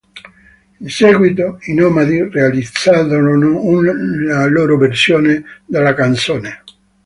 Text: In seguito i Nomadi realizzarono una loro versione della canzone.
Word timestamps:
In 0.79 0.89
seguito 0.89 1.59
i 1.65 1.75
Nomadi 1.75 2.27
realizzarono 2.27 3.61
una 3.61 4.47
loro 4.47 4.75
versione 4.75 5.43
della 5.65 5.93
canzone. 5.93 6.63